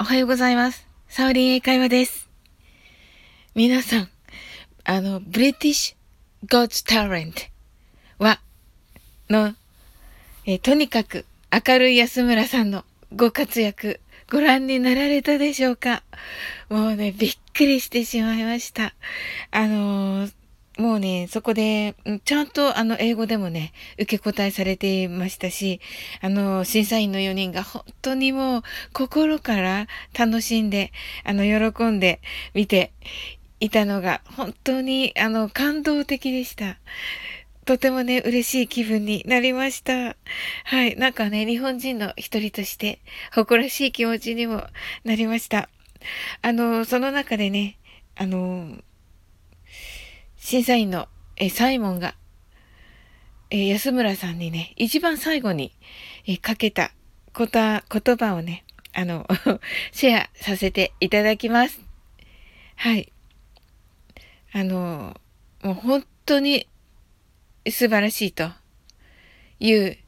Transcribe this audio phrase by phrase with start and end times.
[0.00, 0.86] おはようございます。
[1.10, 2.30] サオリン英会話です。
[3.54, 4.08] 皆さん、
[4.84, 7.42] あの、ブリティッシュ・ゴッツ・タレント
[8.16, 8.40] は、
[9.28, 9.54] の、
[10.46, 14.00] えとにかく明るい安村さんのご活躍、
[14.32, 16.02] ご覧になられたでしょうか
[16.70, 18.94] もうね、びっくりしてしまいました。
[19.50, 20.32] あのー、
[20.78, 21.94] もうね、そこで、
[22.24, 25.80] ちゃんとあの英語でもね、受け答えされていましたし、
[26.22, 28.62] あの、審査員の4人が本当にもう
[28.92, 29.88] 心から
[30.18, 30.92] 楽しんで、
[31.24, 32.20] あの、喜んで
[32.54, 32.92] 見て
[33.58, 36.78] いたのが本当にあの、感動的でした。
[37.66, 40.16] とてもね、嬉しい気分になりました。
[40.64, 40.96] はい。
[40.96, 43.00] なんかね、日本人の一人として、
[43.34, 44.64] 誇らしい気持ちにも
[45.04, 45.68] なりました。
[46.42, 47.76] あの、その中でね、
[48.16, 48.76] あの、
[50.50, 52.16] 審査員のえサイモンが、
[53.50, 55.70] え安村さんにね、一番最後に、
[56.26, 56.90] えかけた
[57.32, 59.28] こと、言葉をね、あの、
[59.94, 61.80] シェアさせていただきます。
[62.74, 63.12] はい。
[64.50, 65.20] あの、
[65.62, 66.66] もう本当に
[67.66, 68.50] 素晴らしいと
[69.60, 69.98] いう、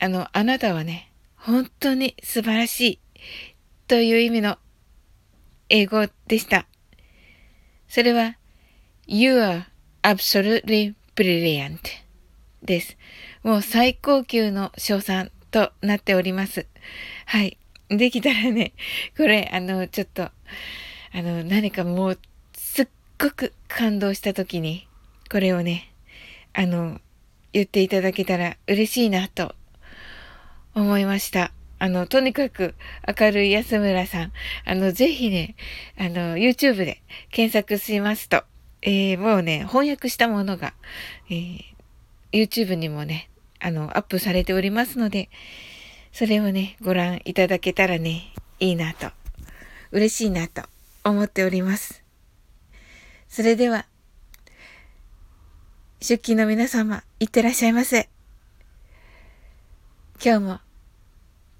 [0.00, 2.98] あの、あなたはね、本当に素晴らしい
[3.86, 4.58] という意味の
[5.68, 6.66] 英語でした。
[7.86, 8.38] それは、
[9.06, 9.64] You are
[10.02, 11.78] absolutely brilliant
[12.62, 12.96] です。
[13.42, 16.66] もう最高級の賞賛となっております。
[17.26, 17.58] はい。
[17.90, 18.72] できたらね、
[19.14, 20.32] これ、あの、ちょっと、あ
[21.12, 22.18] の、何かもう、
[22.54, 22.88] すっ
[23.20, 24.88] ごく感動した時に、
[25.30, 25.92] これをね、
[26.54, 26.98] あの、
[27.52, 29.54] 言っていただけたら嬉しいなと
[30.74, 31.52] 思いました。
[31.78, 32.74] あの、とにかく
[33.06, 34.32] 明るい安村さん、
[34.64, 35.56] あの、ぜひね、
[35.98, 38.44] あの、YouTube で検索しますと、
[38.86, 40.74] えー、もうね、翻訳したものが、
[41.30, 41.62] えー、
[42.32, 45.30] YouTube にもね、あの、アップされておりますので、
[46.12, 49.08] それをね、ご覧いただけたらね、いいなと、
[49.90, 50.62] 嬉しいなと
[51.02, 52.04] 思っております。
[53.28, 53.86] それでは、
[56.00, 58.10] 出勤の皆様、いってらっしゃいませ。
[60.22, 60.60] 今日も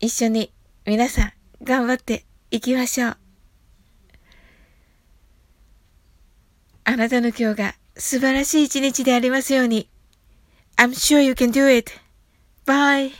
[0.00, 0.52] 一緒に
[0.86, 1.32] 皆さん
[1.62, 3.29] 頑張っていきましょう。
[6.90, 9.88] あなたの今日が素晴らしい一日でありますように。
[10.76, 11.92] I'm sure you can do it.
[12.66, 13.12] Bye.